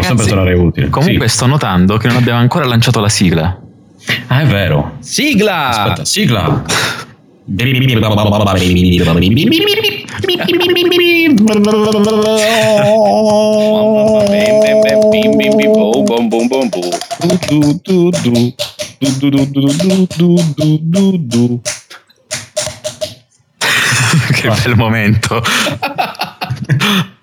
Ragazzi, 0.00 0.88
comunque 0.90 1.28
Sì. 1.28 1.34
sto 1.36 1.46
notando 1.46 1.96
che 1.96 2.08
non 2.08 2.16
abbiamo 2.16 2.38
ancora 2.38 2.66
lanciato 2.66 3.00
la 3.00 3.08
sigla. 3.08 3.60
Ah, 4.28 4.40
è 4.40 4.46
vero. 4.46 4.96
Sigla! 5.00 5.68
Aspetta, 5.68 6.04
sigla. 6.04 6.62
Che 24.32 24.48
bel 24.64 24.76
momento. 24.76 25.42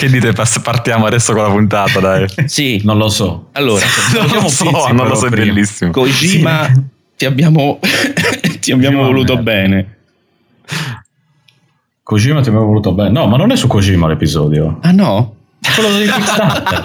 che 0.00 0.08
dite, 0.08 0.32
partiamo 0.62 1.04
adesso 1.04 1.34
con 1.34 1.42
la 1.42 1.50
puntata, 1.50 2.00
dai. 2.00 2.26
Sì, 2.48 2.80
Non 2.84 2.96
lo 2.96 3.10
so. 3.10 3.48
allora, 3.52 3.84
non 4.16 4.42
lo 4.42 4.48
so, 4.48 4.64
zitti, 4.64 4.92
non 4.92 5.06
lo 5.08 5.14
so, 5.14 5.26
è 5.26 5.30
prima. 5.30 5.52
bellissimo. 5.52 5.90
Kojima, 5.90 6.72
ti 7.16 7.26
abbiamo, 7.26 7.78
ti 8.60 8.72
abbiamo 8.72 9.02
voluto 9.04 9.34
merda. 9.34 9.50
bene. 9.50 9.96
Kojima 12.02 12.40
ti 12.40 12.48
avevo 12.48 12.64
voluto 12.64 12.92
bene. 12.92 13.10
No, 13.10 13.26
ma 13.26 13.36
non 13.36 13.50
è 13.52 13.56
su 13.56 13.66
Kojima 13.66 14.08
l'episodio. 14.08 14.78
Ah 14.80 14.90
no? 14.92 15.34
È 15.60 15.68
quello 15.74 15.98
di 15.98 16.04
Kickstarter. 16.10 16.82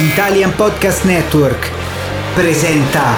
Italian 0.00 0.54
Podcast 0.56 1.04
Network 1.04 1.70
presenta 2.34 3.14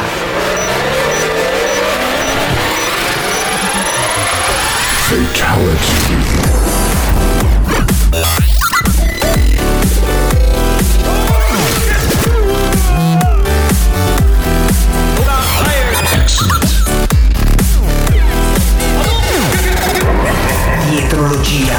Dietrologia 20.88 21.76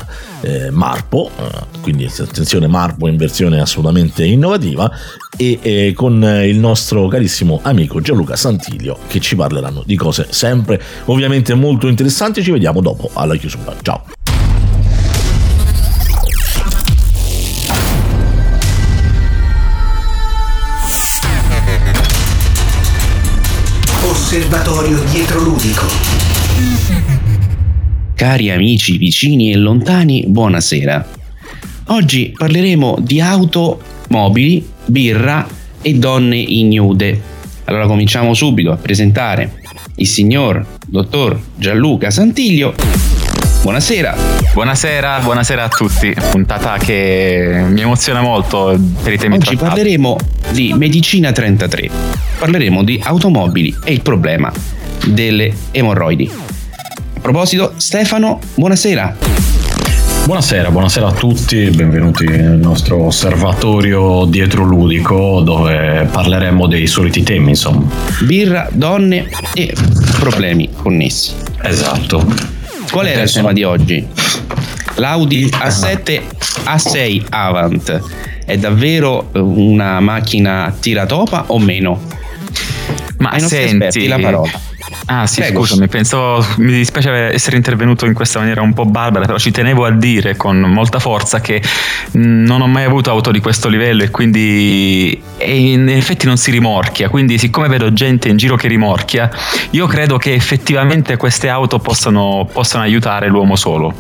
eh, 0.43 0.71
Marpo, 0.71 1.31
eh, 1.37 1.81
quindi 1.81 2.05
attenzione 2.05 2.67
Marpo 2.67 3.09
in 3.09 3.17
versione 3.17 3.61
assolutamente 3.61 4.25
innovativa 4.25 4.91
e 5.37 5.59
eh, 5.63 5.93
con 5.95 6.23
eh, 6.23 6.49
il 6.49 6.59
nostro 6.59 7.09
carissimo 7.09 7.61
amico 7.63 8.01
Gianluca 8.01 8.37
Santilio 8.37 8.99
che 9.07 9.21
ci 9.21 9.37
parleranno 9.37 9.83
di 9.87 9.97
cose 9.97 10.27
sempre 10.31 10.81
ovviamente 11.07 11.55
molto 11.55 11.89
interessanti. 11.89 12.43
Ci 12.43 12.51
vediamo 12.51 12.81
dopo 12.81 13.11
alla 13.15 13.37
chiusura. 13.37 13.75
Ciao. 13.81 14.05
Osservatorio 24.05 24.99
dietroludico. 25.11 27.02
Cari 28.23 28.53
amici 28.53 28.99
vicini 28.99 29.51
e 29.51 29.57
lontani, 29.57 30.27
buonasera. 30.29 31.09
Oggi 31.87 32.33
parleremo 32.39 32.99
di 33.01 33.21
auto, 33.21 33.83
mobili, 34.11 34.65
birra 34.87 35.45
e 35.83 35.95
donne 35.95 36.37
ignude. 36.37 37.21
Allora 37.65 37.89
cominciamo 37.89 38.33
subito 38.33 38.71
a 38.71 38.77
presentare 38.77 39.55
il 39.97 40.07
signor 40.07 40.65
dottor 40.87 41.37
Gianluca 41.57 42.13
Santiglio. 42.13 42.77
Buonasera. 43.63 44.17
Buonasera, 44.55 45.19
buonasera 45.19 45.65
a 45.65 45.69
tutti. 45.69 46.15
Puntata 46.31 46.79
che 46.79 47.65
mi 47.71 47.81
emoziona 47.81 48.21
molto 48.21 48.79
per 49.03 49.15
i 49.15 49.19
temi 49.19 49.35
Oggi 49.35 49.47
trattati. 49.47 49.69
parleremo 49.69 50.17
di 50.53 50.73
Medicina 50.75 51.33
33. 51.33 51.91
Parleremo 52.39 52.85
di 52.85 53.01
automobili 53.03 53.75
e 53.83 53.93
il 53.93 54.01
problema 54.01 54.53
delle 55.09 55.53
emorroidi. 55.73 56.52
A 57.25 57.31
proposito, 57.31 57.75
Stefano, 57.77 58.41
buonasera. 58.55 59.17
Buonasera, 60.25 60.71
buonasera 60.71 61.07
a 61.07 61.13
tutti, 61.13 61.71
benvenuti 61.71 62.25
nel 62.27 62.59
nostro 62.59 63.05
osservatorio 63.05 64.25
dietroludico 64.25 65.41
dove 65.41 66.09
parleremo 66.11 66.67
dei 66.67 66.87
soliti 66.89 67.23
temi, 67.23 67.51
insomma. 67.51 67.87
Birra, 68.25 68.69
donne 68.73 69.29
e 69.55 69.73
problemi 70.19 70.69
connessi. 70.75 71.33
Esatto. 71.63 72.19
Qual 72.91 73.05
era 73.07 73.15
il 73.15 73.21
Adesso- 73.21 73.39
tema 73.39 73.53
di 73.53 73.63
oggi? 73.63 74.05
L'Audi 74.97 75.47
A7 75.47 76.21
A6 76.65 77.25
Avant 77.31 78.01
è 78.45 78.57
davvero 78.59 79.29
una 79.35 80.01
macchina 80.01 80.75
tiratopa 80.79 81.45
o 81.49 81.59
meno? 81.61 82.01
Ma 83.19 83.31
Ai 83.31 83.41
nostri 83.41 83.59
senti, 83.69 83.85
esperti 83.87 84.09
la 84.09 84.19
parola. 84.19 84.51
Ah 85.07 85.27
sì, 85.27 85.41
Prego. 85.41 85.61
scusami, 85.61 85.89
pensavo, 85.89 86.45
mi 86.59 86.73
dispiace 86.73 87.11
essere 87.33 87.57
intervenuto 87.57 88.07
in 88.07 88.15
questa 88.15 88.39
maniera 88.39 88.63
un 88.63 88.73
po' 88.73 88.85
barbara, 88.85 89.27
però 89.27 89.37
ci 89.37 89.51
tenevo 89.51 89.85
a 89.85 89.91
dire 89.91 90.37
con 90.37 90.61
molta 90.61 91.01
forza 91.01 91.41
che 91.41 91.61
non 92.13 92.61
ho 92.61 92.69
mai 92.69 92.85
avuto 92.85 93.11
auto 93.11 93.33
di 93.33 93.41
questo 93.41 93.69
livello 93.69 94.05
e 94.05 94.11
quindi 94.11 95.21
e 95.39 95.57
in 95.73 95.89
effetti 95.89 96.27
non 96.27 96.37
si 96.37 96.53
rimorchia, 96.53 97.09
quindi 97.09 97.37
siccome 97.37 97.67
vedo 97.69 97.93
gente 97.93 98.29
in 98.29 98.37
giro 98.37 98.55
che 98.55 98.69
rimorchia, 98.69 99.29
io 99.71 99.87
credo 99.87 100.19
che 100.19 100.35
effettivamente 100.35 101.17
queste 101.17 101.49
auto 101.49 101.81
possano, 101.81 102.49
possano 102.53 102.85
aiutare 102.85 103.29
l'uomo 103.29 103.57
solo. 103.57 103.93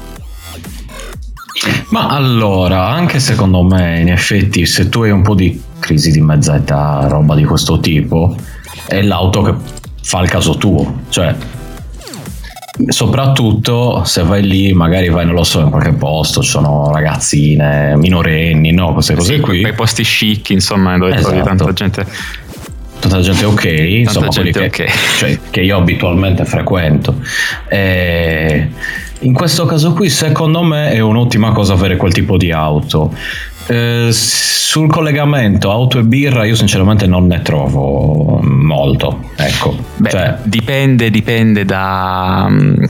Ma 1.88 2.08
allora, 2.08 2.88
anche 2.88 3.20
secondo 3.20 3.62
me, 3.62 4.00
in 4.00 4.08
effetti, 4.08 4.64
se 4.66 4.88
tu 4.88 5.02
hai 5.02 5.10
un 5.10 5.22
po' 5.22 5.34
di 5.34 5.60
crisi 5.78 6.10
di 6.10 6.20
mezza 6.20 6.56
età, 6.56 7.06
roba 7.08 7.34
di 7.34 7.44
questo 7.44 7.78
tipo, 7.80 8.34
è 8.86 9.02
l'auto 9.02 9.42
che 9.42 9.54
fa 10.02 10.20
il 10.20 10.28
caso 10.28 10.56
tuo. 10.56 11.00
Cioè, 11.08 11.34
soprattutto 12.88 14.02
se 14.04 14.22
vai 14.22 14.42
lì, 14.42 14.72
magari 14.72 15.08
vai, 15.08 15.24
non 15.26 15.34
lo 15.34 15.44
so, 15.44 15.60
in 15.60 15.70
qualche 15.70 15.92
posto, 15.92 16.42
ci 16.42 16.50
sono 16.50 16.90
ragazzine, 16.90 17.96
minorenni, 17.96 18.72
no, 18.72 18.92
queste 18.92 19.14
cose 19.14 19.34
Sì, 19.34 19.40
qui. 19.40 19.60
quei 19.60 19.74
posti 19.74 20.02
chic, 20.02 20.50
insomma, 20.50 20.96
dove 20.98 21.14
trovi 21.16 21.36
Esatto. 21.38 21.48
tanta 21.56 21.72
gente. 21.72 22.06
tanta 22.98 23.20
gente 23.20 23.44
ok, 23.44 23.64
insomma, 23.64 24.28
quelli 24.28 24.52
gente 24.52 24.70
che, 24.70 24.84
ok. 24.84 25.18
cioè, 25.18 25.38
che 25.50 25.60
io 25.60 25.76
abitualmente 25.76 26.44
frequento. 26.44 27.16
E 27.68 28.68
in 29.20 29.32
questo 29.34 29.66
caso 29.66 29.92
qui, 29.92 30.08
secondo 30.08 30.62
me, 30.62 30.90
è 30.92 31.00
un'ottima 31.00 31.52
cosa 31.52 31.74
avere 31.74 31.96
quel 31.96 32.12
tipo 32.12 32.36
di 32.36 32.50
auto. 32.52 33.14
Eh, 33.66 34.08
sul 34.10 34.88
collegamento 34.88 35.70
auto 35.70 35.98
e 35.98 36.02
birra, 36.02 36.44
io 36.44 36.54
sinceramente 36.54 37.06
non 37.06 37.26
ne 37.26 37.42
trovo 37.42 38.40
molto. 38.42 39.24
Ecco, 39.36 39.76
Beh, 39.96 40.10
Cioè, 40.10 40.36
dipende, 40.44 41.10
dipende 41.10 41.64
da... 41.64 42.46
mm, 42.48 42.84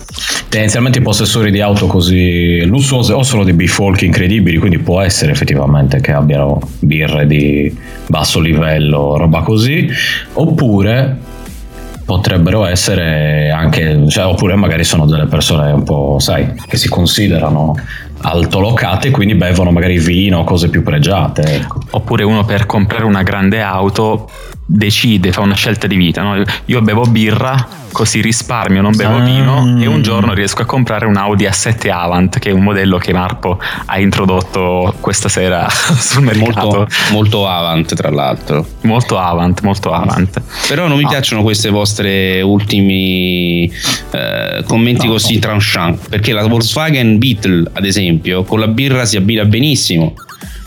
tendenzialmente 0.49 1.01
i 1.01 1.03
possessori 1.03 1.51
di 1.51 1.61
auto 1.61 1.87
così 1.87 2.65
lussuose 2.67 3.13
o 3.13 3.23
sono 3.23 3.43
dei 3.43 3.55
bifolchi 3.55 4.07
incredibili, 4.07 4.59
quindi 4.59 4.79
può 4.79 5.01
essere 5.01 5.33
effettivamente 5.33 6.01
che 6.01 6.13
abbiano 6.13 6.61
birre 6.79 7.27
di 7.27 7.77
basso 8.07 8.39
livello, 8.39 9.17
roba 9.17 9.41
così, 9.41 9.89
oppure 10.35 11.19
potrebbero 12.05 12.65
essere 12.67 13.51
anche, 13.51 14.05
cioè, 14.09 14.27
oppure 14.27 14.55
magari 14.55 14.85
sono 14.85 15.07
delle 15.07 15.27
persone 15.27 15.73
un 15.73 15.83
po', 15.83 16.19
sai, 16.19 16.53
che 16.67 16.77
si 16.77 16.89
considerano 16.89 17.75
altolocate 18.23 19.11
quindi 19.11 19.35
bevono 19.35 19.71
magari 19.71 19.99
vino, 19.99 20.45
cose 20.45 20.69
più 20.69 20.83
pregiate. 20.83 21.43
Ecco. 21.43 21.81
Oppure 21.91 22.25
uno 22.25 22.45
per 22.45 22.67
comprare 22.67 23.05
una 23.05 23.23
grande 23.23 23.61
auto 23.61 24.29
decide, 24.75 25.33
fa 25.33 25.43
una 25.43 25.55
scelta 25.55 25.87
di 25.87 25.97
vita. 25.97 26.23
no? 26.23 26.43
Io 26.67 26.81
bevo 26.81 27.03
birra, 27.05 27.69
così 27.93 28.23
risparmio, 28.23 28.81
non 28.81 28.97
bevo 28.97 29.21
vino 29.23 29.79
e 29.79 29.87
un 29.87 30.01
giorno 30.03 30.33
riesco 30.33 30.63
a 30.63 30.65
comprare 30.65 31.05
un 31.05 31.17
Audi 31.17 31.45
A7 31.45 31.91
Avant, 31.91 32.39
che 32.39 32.49
è 32.49 32.53
un 32.53 32.63
modello 32.63 32.97
che 32.97 33.13
Marco 33.13 33.61
ha 33.85 33.99
introdotto 34.01 34.95
questa 35.01 35.29
sera 35.29 35.69
sul 35.99 36.23
mercato. 36.23 36.67
Molto, 36.69 36.87
molto 37.11 37.47
avant, 37.49 37.95
tra 37.95 38.11
l'altro. 38.11 38.67
Molto 38.83 39.19
Avant, 39.19 39.61
molto 39.61 39.93
Avant. 39.93 40.41
Però 40.69 40.89
non 40.89 40.97
mi 40.97 41.05
Ah. 41.05 41.09
piacciono 41.09 41.43
queste 41.43 41.69
vostre 41.69 42.41
ultimi 42.41 43.71
eh, 44.13 44.63
commenti 44.67 45.07
No, 45.07 45.13
così 45.13 45.35
no. 45.35 45.41
tranchant. 45.41 46.09
Perché 46.09 46.33
la 46.33 46.47
Volkswagen 46.47 47.19
Beetle, 47.19 47.69
ad 47.75 47.85
esempio, 47.85 48.45
con 48.45 48.59
la 48.61 48.69
birra 48.69 49.05
si 49.05 49.17
abbina 49.17 49.45
benissimo. 49.45 50.15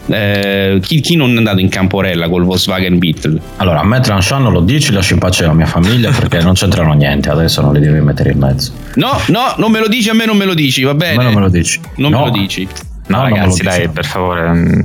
Eh, 0.07 0.79
chi, 0.83 1.01
chi 1.01 1.15
non 1.15 1.33
è 1.33 1.37
andato 1.37 1.59
in 1.59 1.69
camporella 1.69 2.29
col 2.29 2.43
Volkswagen 2.43 2.99
Beetle? 2.99 3.39
Allora, 3.57 3.79
a 3.79 3.83
me 3.83 3.99
Tranchant 4.01 4.43
non 4.43 4.53
lo 4.53 4.61
dici, 4.61 4.91
lascio 4.91 5.13
in 5.13 5.19
pace 5.19 5.45
la 5.45 5.53
mia 5.53 5.65
famiglia 5.65 6.11
perché 6.11 6.41
non 6.41 6.53
c'entrano 6.53 6.93
niente, 6.93 7.29
adesso 7.29 7.61
non 7.61 7.73
li 7.73 7.79
devi 7.79 7.99
mettere 8.01 8.31
in 8.31 8.37
mezzo. 8.39 8.71
No, 8.95 9.19
no, 9.29 9.55
non 9.57 9.71
me 9.71 9.79
lo 9.79 9.87
dici, 9.87 10.09
a 10.09 10.13
me 10.13 10.25
non 10.25 10.37
me 10.37 10.45
lo 10.45 10.53
dici, 10.53 10.83
va 10.83 10.91
A 10.91 10.95
bene. 10.95 11.17
me 11.17 11.23
non 11.23 11.33
me 11.33 11.39
lo 11.41 11.49
dici. 11.49 11.79
Non 11.95 12.11
No. 12.11 12.19
me 12.19 12.25
lo 12.25 12.31
dici. 12.31 12.67
No, 13.07 13.17
No, 13.17 13.23
ragazzi, 13.23 13.49
dici. 13.49 13.63
dai, 13.63 13.89
per 13.89 14.05
favore, 14.05 14.47
mm, 14.51 14.79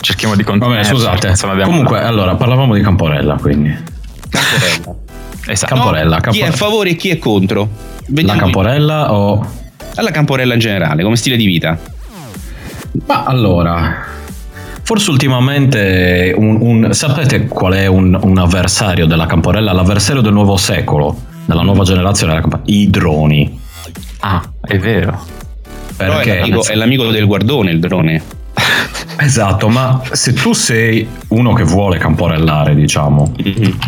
cerchiamo 0.00 0.34
di 0.36 0.42
continuare. 0.42 0.82
bene, 0.82 0.94
scusate. 0.94 1.28
Insomma, 1.28 1.62
Comunque, 1.64 2.00
allora, 2.00 2.34
parlavamo 2.34 2.74
di 2.74 2.80
Camporella, 2.80 3.36
quindi. 3.40 3.70
Camporella. 4.30 5.02
Esatto. 5.46 5.74
Camporella, 5.74 6.16
No, 6.24 6.30
chi 6.32 6.38
è 6.38 6.42
a 6.42 6.44
Camporella. 6.46 6.56
favore 6.56 6.90
e 6.90 6.96
chi 6.96 7.10
è 7.10 7.18
contro? 7.18 7.60
La 7.60 8.04
Vediamo 8.08 8.40
Camporella 8.40 9.12
o... 9.12 9.46
alla 9.96 10.10
Camporella 10.10 10.54
in 10.54 10.58
generale, 10.60 11.02
come 11.02 11.16
stile 11.16 11.36
di 11.36 11.44
vita. 11.44 11.78
Ma 13.06 13.24
allora... 13.24 14.06
Forse 14.84 15.10
ultimamente 15.10 16.34
un, 16.36 16.58
un- 16.60 16.92
sapete 16.92 17.46
qual 17.46 17.72
è 17.72 17.86
un, 17.86 18.18
un 18.22 18.38
avversario 18.38 19.06
della 19.06 19.24
Camporella? 19.26 19.72
L'avversario 19.72 20.20
del 20.20 20.32
nuovo 20.32 20.56
secolo, 20.58 21.16
della 21.46 21.62
nuova 21.62 21.84
generazione 21.84 22.32
della 22.34 22.42
Camporella? 22.42 22.70
I 22.78 22.90
droni. 22.90 23.60
Ah, 24.20 24.42
è 24.60 24.78
vero. 24.78 25.18
Però 25.96 26.12
è 26.18 26.24
Perché 26.24 26.38
l'amico, 26.40 26.64
è 26.66 26.74
l'amico 26.74 27.06
del 27.10 27.26
guardone 27.26 27.70
il 27.70 27.80
drone. 27.80 28.22
Esatto, 29.16 29.68
ma 29.68 30.02
se 30.10 30.32
tu 30.32 30.52
sei 30.52 31.06
uno 31.28 31.52
che 31.52 31.62
vuole 31.62 31.98
camporellare, 31.98 32.74
diciamo, 32.74 33.32
Mhm. 33.42 33.78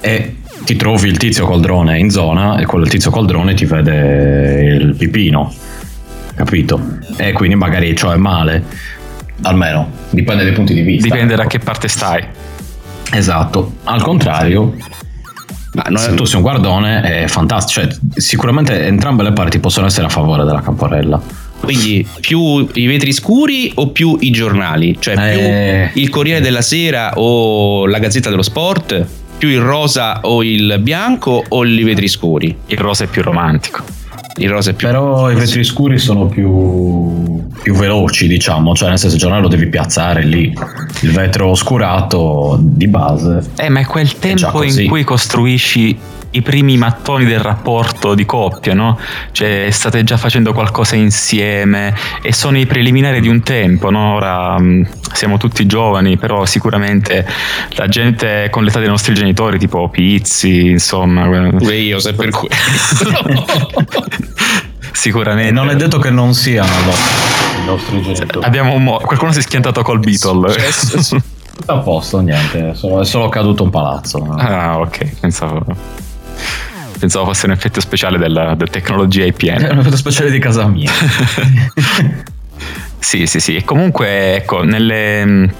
e 0.00 0.36
ti 0.64 0.76
trovi 0.76 1.08
il 1.08 1.16
tizio 1.18 1.46
col 1.46 1.60
drone 1.60 1.98
in 1.98 2.10
zona 2.10 2.56
e 2.58 2.64
quello 2.64 2.84
il 2.84 2.90
tizio 2.90 3.10
col 3.10 3.26
drone 3.26 3.54
ti 3.54 3.64
vede 3.66 4.76
il 4.80 4.94
pipino, 4.94 5.52
capito? 6.36 6.80
E 7.16 7.32
quindi 7.32 7.56
magari 7.56 7.94
ciò 7.96 8.12
è 8.12 8.16
male, 8.16 8.62
almeno 9.42 9.90
dipende 10.10 10.44
dai 10.44 10.52
punti 10.52 10.74
di 10.74 10.82
vista. 10.82 11.08
Dipende 11.08 11.34
da 11.36 11.46
che 11.46 11.58
parte 11.58 11.88
stai. 11.88 12.24
Esatto, 13.12 13.74
al 13.84 14.02
contrario, 14.02 14.74
Ma 15.72 15.84
non 15.88 15.98
se 15.98 16.14
tu 16.14 16.24
sei 16.24 16.36
un 16.36 16.42
guardone 16.42 17.00
è 17.02 17.26
fantastico, 17.28 17.80
cioè 17.80 17.96
sicuramente 18.14 18.86
entrambe 18.86 19.22
le 19.22 19.32
parti 19.32 19.58
possono 19.58 19.86
essere 19.86 20.06
a 20.06 20.10
favore 20.10 20.44
della 20.44 20.60
camporella. 20.60 21.20
Quindi 21.60 22.06
più 22.20 22.66
i 22.72 22.86
vetri 22.86 23.12
scuri 23.12 23.70
o 23.76 23.88
più 23.90 24.16
i 24.20 24.30
giornali? 24.30 24.96
Cioè 24.98 25.14
Eh. 25.16 25.90
più 25.92 26.02
il 26.02 26.08
Corriere 26.08 26.40
della 26.40 26.62
Sera 26.62 27.12
o 27.16 27.86
la 27.86 27.98
Gazzetta 27.98 28.30
dello 28.30 28.42
Sport? 28.42 29.06
Più 29.38 29.48
il 29.48 29.60
rosa 29.60 30.20
o 30.22 30.42
il 30.42 30.78
bianco 30.80 31.44
o 31.48 31.64
i 31.64 31.82
vetri 31.82 32.08
scuri? 32.08 32.56
Il 32.66 32.78
rosa 32.78 33.04
è 33.04 33.06
più 33.06 33.22
romantico. 33.22 33.82
Il 34.36 34.48
rosa 34.48 34.70
è 34.70 34.74
più... 34.74 34.86
Però 34.86 35.30
i 35.30 35.34
vetri 35.34 35.64
scuri 35.64 35.98
sono 35.98 36.26
più, 36.26 37.42
più 37.62 37.74
veloci, 37.74 38.26
diciamo, 38.26 38.74
cioè 38.74 38.88
nel 38.88 38.98
senso 38.98 39.16
il 39.16 39.20
giornale 39.20 39.42
lo 39.42 39.48
devi 39.48 39.68
piazzare 39.68 40.24
lì. 40.24 40.52
Il 41.02 41.12
vetro 41.12 41.48
oscurato 41.48 42.58
di 42.60 42.86
base. 42.86 43.42
Eh, 43.56 43.68
ma 43.68 43.80
è 43.80 43.86
quel 43.86 44.18
tempo 44.18 44.50
così. 44.50 44.84
in 44.84 44.88
cui 44.88 45.04
costruisci 45.04 45.98
i 46.32 46.42
primi 46.42 46.76
mattoni 46.76 47.24
del 47.24 47.40
rapporto 47.40 48.14
di 48.14 48.24
coppia, 48.24 48.74
no? 48.74 48.98
Cioè, 49.32 49.68
state 49.70 50.04
già 50.04 50.16
facendo 50.16 50.52
qualcosa 50.52 50.94
insieme 50.96 51.94
e 52.22 52.32
sono 52.32 52.58
i 52.58 52.66
preliminari 52.66 53.20
di 53.20 53.28
un 53.28 53.42
tempo, 53.42 53.90
no? 53.90 54.14
Ora 54.14 54.58
mh, 54.58 54.88
siamo 55.12 55.38
tutti 55.38 55.66
giovani, 55.66 56.16
però 56.18 56.44
sicuramente 56.44 57.26
la 57.70 57.88
gente 57.88 58.48
con 58.50 58.64
l'età 58.64 58.78
dei 58.78 58.88
nostri 58.88 59.14
genitori, 59.14 59.58
tipo 59.58 59.88
Pizzi, 59.88 60.68
insomma. 60.68 61.24
Pure 61.50 61.76
io, 61.76 61.98
se 61.98 62.14
per 62.14 62.30
cui... 62.30 62.48
Sicuramente. 64.92 65.52
Non 65.52 65.70
è 65.70 65.76
detto 65.76 65.98
che 65.98 66.10
non 66.10 66.34
siano 66.34 66.68
i 67.60 67.64
nostri 67.64 68.02
genitori. 68.02 68.44
Abbiamo 68.44 68.74
un 68.74 68.82
mo- 68.84 68.98
qualcuno 68.98 69.32
si 69.32 69.38
è 69.38 69.42
schiantato 69.42 69.82
col 69.82 69.98
Beatle. 69.98 70.52
Tutto 71.60 71.72
a 71.72 71.78
posto, 71.78 72.20
niente, 72.20 72.70
è 72.70 72.74
solo, 72.74 73.00
è 73.00 73.04
solo 73.04 73.28
caduto 73.28 73.62
un 73.62 73.70
palazzo. 73.70 74.34
ah, 74.36 74.78
ok, 74.78 75.20
pensavo. 75.20 75.64
Pensavo 77.00 77.24
fosse 77.24 77.46
un 77.46 77.52
effetto 77.52 77.80
speciale 77.80 78.18
della, 78.18 78.54
della 78.54 78.70
tecnologia 78.70 79.24
IPM. 79.24 79.58
È 79.58 79.70
un 79.72 79.78
effetto 79.78 79.96
speciale 79.96 80.30
di 80.30 80.38
casa 80.38 80.66
mia. 80.66 80.90
Sì, 83.00 83.26
sì, 83.26 83.40
sì. 83.40 83.56
E 83.56 83.64
comunque, 83.64 84.36
ecco, 84.36 84.62
nelle, 84.62 85.50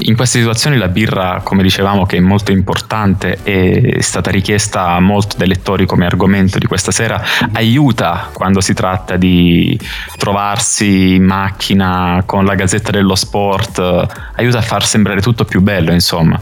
in 0.00 0.16
queste 0.16 0.40
situazioni 0.40 0.76
la 0.76 0.88
birra, 0.88 1.40
come 1.44 1.62
dicevamo, 1.62 2.04
che 2.04 2.16
è 2.16 2.20
molto 2.20 2.52
importante, 2.52 3.38
è 3.42 4.00
stata 4.00 4.30
richiesta 4.30 4.98
molto 4.98 5.36
dai 5.36 5.48
lettori 5.48 5.86
come 5.86 6.06
argomento 6.06 6.58
di 6.58 6.66
questa 6.66 6.90
sera, 6.90 7.22
aiuta 7.52 8.28
quando 8.32 8.60
si 8.60 8.74
tratta 8.74 9.16
di 9.16 9.78
trovarsi 10.16 11.14
in 11.14 11.24
macchina 11.24 12.22
con 12.26 12.44
la 12.44 12.54
gazzetta 12.54 12.90
dello 12.90 13.14
sport, 13.14 13.78
eh, 13.78 14.06
aiuta 14.36 14.58
a 14.58 14.62
far 14.62 14.84
sembrare 14.84 15.20
tutto 15.20 15.44
più 15.44 15.60
bello, 15.60 15.92
insomma. 15.92 16.38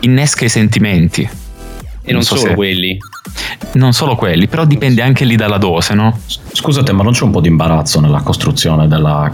Innesca 0.00 0.44
i 0.44 0.48
sentimenti. 0.48 1.45
E 2.06 2.12
non 2.12 2.22
so 2.22 2.36
solo 2.36 2.48
se- 2.50 2.54
quelli. 2.54 2.98
Non 3.72 3.92
solo 3.92 4.16
quelli, 4.16 4.46
però 4.46 4.64
dipende 4.64 5.02
anche 5.02 5.24
lì 5.24 5.36
dalla 5.36 5.58
dose, 5.58 5.92
no? 5.94 6.18
Scusate, 6.52 6.92
ma 6.92 7.02
non 7.02 7.12
c'è 7.12 7.24
un 7.24 7.30
po' 7.30 7.40
di 7.40 7.48
imbarazzo 7.48 8.00
nella 8.00 8.20
costruzione 8.20 8.88
della, 8.88 9.30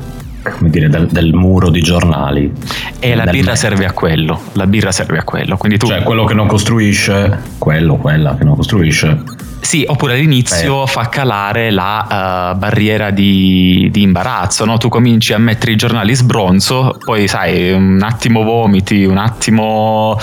come 0.57 0.71
dire, 0.71 0.89
del, 0.89 1.07
del 1.07 1.33
muro 1.33 1.71
di 1.71 1.81
giornali? 1.81 2.51
E 2.99 3.15
la 3.15 3.25
birra 3.25 3.51
mezzo. 3.51 3.67
serve 3.67 3.85
a 3.85 3.93
quello. 3.93 4.41
La 4.55 4.67
birra 4.67 4.91
serve 4.91 5.19
a 5.19 5.23
quello. 5.23 5.57
Quindi 5.57 5.79
tu 5.79 5.87
Cioè, 5.87 6.03
quello 6.03 6.25
che 6.25 6.35
non 6.35 6.47
costruisce, 6.49 7.39
quello, 7.59 7.97
quella 7.97 8.35
che 8.37 8.43
non 8.45 8.57
costruisce, 8.57 9.23
Sì, 9.61 9.85
oppure 9.87 10.15
all'inizio 10.15 10.87
fa 10.87 11.09
calare 11.09 11.71
la 11.71 12.51
eh, 12.53 12.57
barriera 12.57 13.11
di, 13.11 13.89
di 13.93 14.03
imbarazzo, 14.03 14.65
no? 14.65 14.77
Tu 14.79 14.89
cominci 14.89 15.33
a 15.33 15.39
mettere 15.39 15.73
i 15.73 15.77
giornali 15.77 16.15
sbronzo, 16.15 16.97
poi 17.05 17.29
sai, 17.29 17.71
un 17.73 18.01
attimo 18.03 18.43
vomiti, 18.43 19.05
un 19.05 19.19
attimo... 19.19 20.19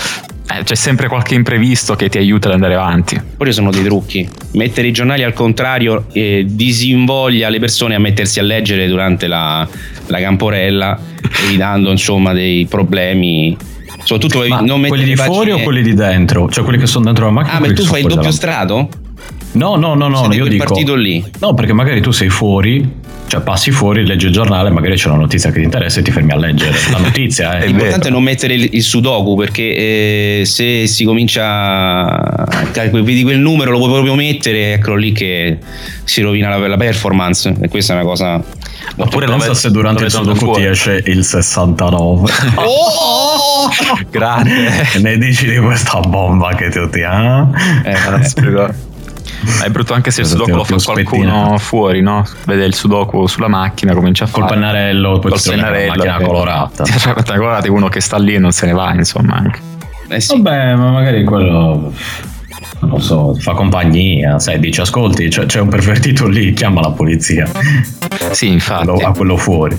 eh, 0.52 0.64
c'è 0.64 0.76
sempre 0.76 1.08
qualche 1.08 1.36
imprevisto 1.36 1.96
che 1.96 2.10
ti 2.10 2.18
aiuta 2.18 2.48
ad 2.48 2.56
andare 2.56 2.74
avanti. 2.74 3.22
Poi 3.38 3.48
ci 3.48 3.54
sono 3.54 3.70
dei 3.70 3.84
trucchi. 3.84 4.28
Mettere 4.54 4.88
i 4.88 4.92
giornali 4.92 5.24
al 5.24 5.34
contrario 5.34 6.06
eh, 6.12 6.44
disinvoglia 6.48 7.50
le 7.50 7.60
persone 7.60 7.94
a 7.94 8.00
mettersi 8.00 8.40
a 8.40 8.44
leggere 8.44 8.88
durante 8.88 9.28
la, 9.28 9.68
la 10.08 10.20
camporella, 10.20 11.00
evitando 11.46 11.92
insomma 11.92 12.34
dei 12.34 12.66
problemi. 12.66 13.56
Soprattutto 14.04 14.48
Ma 14.48 14.62
non 14.62 14.82
quelli 14.88 15.04
di 15.04 15.16
fuori 15.16 15.52
o 15.52 15.60
quelli 15.60 15.84
di 15.84 15.94
dentro? 15.94 16.50
Cioè 16.50 16.64
quelli 16.64 16.80
che 16.80 16.88
sono 16.88 17.06
dentro 17.06 17.26
la 17.26 17.32
macchina? 17.32 17.56
Ah, 17.56 17.60
ma 17.60 17.66
quelli 17.68 17.82
tu 17.82 17.86
fai 17.86 18.02
il 18.02 18.08
doppio 18.08 18.32
strato? 18.32 18.90
No, 19.52 19.76
no, 19.76 19.94
no, 19.94 20.08
no, 20.08 20.30
Sei 20.30 20.38
io 20.38 20.48
dico... 20.48 20.64
partito 20.64 20.96
lì. 20.96 21.24
No, 21.40 21.54
perché 21.54 21.74
magari 21.74 22.02
tu 22.02 22.12
sei 22.12 22.30
fuori 22.30 22.88
Cioè 23.30 23.42
passi 23.42 23.70
fuori, 23.70 24.08
leggi 24.08 24.26
il 24.26 24.32
giornale, 24.32 24.72
magari 24.72 24.96
c'è 24.96 25.08
una 25.08 25.20
notizia 25.20 25.52
che 25.52 25.60
ti 25.60 25.64
interessa 25.64 26.00
e 26.00 26.02
ti 26.02 26.10
fermi 26.10 26.32
a 26.32 26.36
leggere 26.36 26.76
la 26.92 26.98
notizia. 27.00 27.60
Eh. 27.60 27.68
L'importante 27.68 28.08
è 28.08 28.12
non 28.12 28.24
mettere 28.24 28.56
il, 28.56 28.70
il 28.72 28.82
sudoku 28.82 29.36
perché 29.36 29.76
eh, 29.76 30.42
se 30.46 30.88
si 30.88 31.04
comincia 31.04 32.48
vedi 32.92 33.22
quel 33.22 33.38
numero 33.38 33.70
lo 33.70 33.78
puoi 33.78 33.92
proprio 33.92 34.16
mettere, 34.16 34.74
eccolo 34.74 34.96
lì 34.96 35.12
che 35.12 35.60
si 36.04 36.22
rovina 36.22 36.50
la, 36.50 36.68
la 36.68 36.78
performance 36.78 37.54
e 37.62 37.70
questa 37.70 37.94
è 37.94 37.98
una 37.98 38.06
cosa 38.06 38.44
Oppure 38.96 39.28
pensa 39.28 39.54
se 39.54 39.70
durante 39.70 40.06
il 40.06 40.12
sudoku 40.12 40.54
ti 40.54 40.64
esce 40.64 41.04
il 41.06 41.24
69. 41.24 42.32
oh! 42.56 43.70
Grande. 44.10 44.88
ne 45.00 45.18
dici 45.18 45.48
di 45.48 45.58
questa 45.58 46.00
bomba 46.00 46.56
che 46.56 46.70
tutti 46.70 47.04
hanno? 47.04 47.54
Eh, 47.84 47.92
eh 47.92 48.89
è 49.64 49.70
brutto 49.70 49.94
anche 49.94 50.12
se 50.12 50.22
il 50.22 50.28
sudoku 50.28 50.52
lo 50.52 50.64
fa 50.64 50.76
qualcuno 50.84 51.58
fuori, 51.58 52.02
no? 52.02 52.26
Vede 52.46 52.66
il 52.66 52.74
sudoku 52.74 53.28
sulla 53.28 53.48
macchina, 53.48 53.94
comincia 53.94 54.26
a 54.26 54.28
fare. 54.28 54.42
Col 54.42 54.52
pennarello, 54.52 55.20
poi 55.20 55.32
col 55.32 55.42
pennarello. 55.42 55.96
La 55.96 56.06
macchina 56.06 56.28
colorata. 56.28 56.84
Cioè, 56.86 57.14
la 57.16 57.38
colorata 57.38 57.72
uno 57.72 57.88
che 57.88 58.02
sta 58.02 58.18
lì 58.18 58.36
e 58.36 58.40
non 58.40 58.52
se 58.52 58.66
ne 58.66 58.74
va, 58.74 58.94
insomma. 58.94 59.36
Anche. 59.36 59.60
Eh 60.10 60.20
sì. 60.20 60.42
Vabbè, 60.42 60.76
ma 60.76 60.92
magari 60.92 61.24
quello 61.24 61.94
non 62.82 62.92
lo 62.92 63.00
so, 63.00 63.36
fa 63.36 63.54
compagnia, 63.54 64.40
sai, 64.40 64.60
dice 64.60 64.82
ascolti, 64.82 65.28
c'è, 65.28 65.46
c'è 65.46 65.60
un 65.60 65.68
pervertito 65.70 66.28
lì, 66.28 66.54
chiama 66.54 66.82
la 66.82 66.92
polizia. 66.92 67.50
Sì, 68.32 68.48
infatti. 68.48 69.04
A 69.04 69.12
quello 69.12 69.38
fuori. 69.38 69.78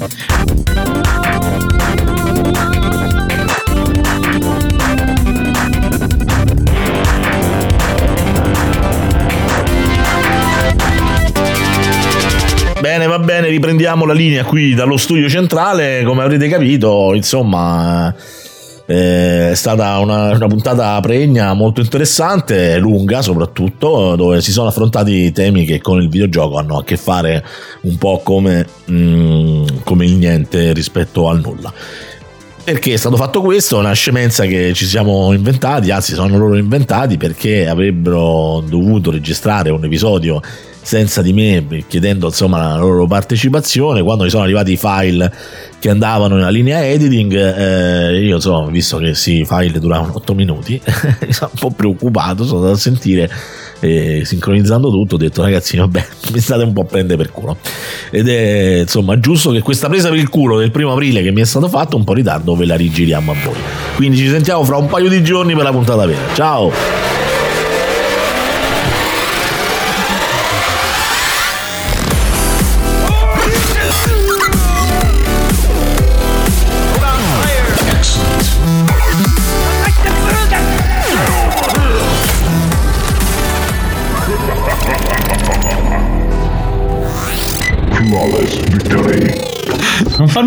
Bene, 13.40 13.52
riprendiamo 13.52 14.04
la 14.04 14.12
linea 14.12 14.44
qui 14.44 14.74
dallo 14.74 14.98
studio 14.98 15.26
centrale. 15.26 16.02
Come 16.04 16.22
avrete 16.22 16.46
capito, 16.46 17.14
insomma, 17.14 18.14
eh, 18.84 19.52
è 19.52 19.54
stata 19.54 19.98
una, 19.98 20.34
una, 20.34 20.46
puntata 20.46 21.00
pregna 21.00 21.54
molto 21.54 21.80
interessante, 21.80 22.76
lunga 22.76 23.22
soprattutto, 23.22 24.14
dove 24.14 24.42
si 24.42 24.52
sono 24.52 24.68
affrontati 24.68 25.32
temi 25.32 25.64
che 25.64 25.80
con 25.80 26.02
il 26.02 26.10
videogioco 26.10 26.58
hanno 26.58 26.76
a 26.76 26.84
che 26.84 26.98
fare 26.98 27.42
un 27.84 27.96
po' 27.96 28.20
come, 28.22 28.66
mm, 28.90 29.64
come 29.84 30.04
il 30.04 30.16
niente 30.16 30.74
rispetto 30.74 31.30
al 31.30 31.40
nulla. 31.40 31.72
Perché 32.62 32.92
è 32.92 32.98
stato 32.98 33.16
fatto 33.16 33.40
questo? 33.40 33.78
Una 33.78 33.94
scemenza 33.94 34.44
che 34.44 34.74
ci 34.74 34.84
siamo 34.84 35.32
inventati, 35.32 35.90
anzi 35.90 36.12
sono 36.12 36.36
loro 36.36 36.58
inventati 36.58 37.16
perché 37.16 37.66
avrebbero 37.66 38.62
dovuto 38.68 39.10
registrare 39.10 39.70
un 39.70 39.82
episodio 39.82 40.42
senza 40.82 41.22
di 41.22 41.32
me 41.32 41.84
chiedendo 41.86 42.26
insomma 42.26 42.74
la 42.74 42.76
loro 42.76 43.06
partecipazione. 43.06 44.02
Quando 44.02 44.24
mi 44.24 44.30
sono 44.30 44.42
arrivati 44.42 44.72
i 44.72 44.76
file 44.76 45.32
che 45.78 45.90
andavano 45.90 46.36
nella 46.36 46.50
linea 46.50 46.84
editing 46.86 47.32
eh, 47.32 48.20
io 48.20 48.36
insomma 48.36 48.70
visto 48.70 48.98
che 48.98 49.14
sì, 49.14 49.40
i 49.40 49.44
file 49.46 49.78
duravano 49.78 50.12
8 50.14 50.34
minuti 50.34 50.80
mi 51.26 51.32
sono 51.32 51.50
un 51.54 51.58
po' 51.58 51.70
preoccupato 51.70 52.44
sono 52.44 52.58
andato 52.58 52.74
a 52.74 52.78
sentire 52.78 53.30
e 53.80 54.26
sincronizzando 54.26 54.90
tutto 54.90 55.14
ho 55.14 55.18
detto 55.18 55.40
ragazzi 55.40 55.78
vabbè 55.78 56.06
mi 56.32 56.40
state 56.40 56.64
un 56.64 56.72
po' 56.72 56.82
a 56.82 56.84
prendere 56.84 57.16
per 57.16 57.32
culo. 57.32 57.56
Ed 58.10 58.28
è 58.28 58.80
insomma 58.80 59.18
giusto 59.18 59.50
che 59.50 59.60
questa 59.60 59.88
presa 59.88 60.08
per 60.08 60.18
il 60.18 60.28
culo 60.28 60.58
del 60.58 60.70
primo 60.70 60.92
aprile 60.92 61.22
che 61.22 61.30
mi 61.30 61.40
è 61.40 61.46
stato 61.46 61.68
fatto 61.68 61.96
un 61.96 62.04
po' 62.04 62.12
in 62.12 62.18
ritardo 62.18 62.54
ve 62.54 62.66
la 62.66 62.76
rigiriamo 62.76 63.32
a 63.32 63.34
voi. 63.44 63.56
Quindi 63.96 64.16
ci 64.18 64.28
sentiamo 64.28 64.64
fra 64.64 64.76
un 64.76 64.86
paio 64.86 65.08
di 65.08 65.22
giorni 65.22 65.54
per 65.54 65.64
la 65.64 65.72
puntata 65.72 66.04
vera. 66.04 66.20
Ciao 66.34 67.19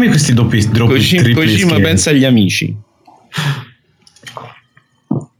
Non 0.04 0.10
farmi 0.10 0.10
questi 0.10 0.34
doppi, 0.34 0.68
doppi 0.70 0.94
Kojima, 0.94 1.34
Kojima 1.34 1.76
pensa 1.80 2.10
agli 2.10 2.26
amici. 2.26 2.76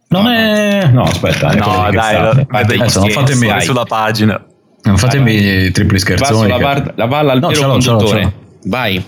Non 0.10 0.28
è... 0.28 0.90
No, 0.92 1.04
aspetta. 1.04 1.54
No, 1.54 1.90
dai, 1.92 2.46
adesso 2.50 3.00
non 3.00 3.10
fatemi 3.10 3.48
dai. 3.48 3.62
sulla 3.62 3.84
pagina. 3.84 4.46
Non 4.84 4.98
fatemi 4.98 5.42
vai, 5.42 5.72
tripli 5.72 6.00
scherzoni. 6.00 6.50
La, 6.50 6.58
par- 6.58 6.94
la, 6.96 7.08
palla 7.08 7.32
al 7.32 7.40
no, 7.40 7.48
vero 7.48 7.70
conduttore. 7.70 8.34
Vai. 8.66 9.04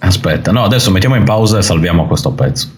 Aspetta, 0.00 0.52
no, 0.52 0.64
adesso 0.64 0.90
mettiamo 0.90 1.16
in 1.16 1.24
pausa 1.24 1.58
e 1.58 1.62
salviamo 1.62 2.06
questo 2.06 2.32
pezzo. 2.32 2.70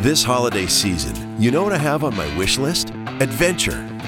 This 0.00 0.24
holiday 0.24 0.66
season, 0.66 1.12
you 1.38 1.50
know 1.50 1.64
what 1.64 1.78
I 1.78 1.82
have 1.82 2.02
on 2.04 2.14
my 2.14 2.26
wish 2.36 2.58
list? 2.58 2.92
Adventure. 3.20 3.91